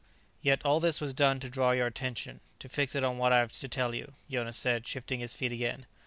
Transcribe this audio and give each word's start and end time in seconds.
"Yet 0.41 0.65
all 0.65 0.79
this 0.79 0.99
was 0.99 1.13
done 1.13 1.39
to 1.41 1.47
draw 1.47 1.73
your 1.73 1.85
attention, 1.85 2.39
to 2.57 2.67
fix 2.67 2.95
it 2.95 3.03
on 3.03 3.19
what 3.19 3.31
I 3.31 3.37
have 3.37 3.51
to 3.53 3.67
tell 3.67 3.93
you," 3.93 4.13
Jonas 4.31 4.57
said, 4.57 4.87
shifting 4.87 5.19
his 5.19 5.35
feet 5.35 5.51
again. 5.51 5.85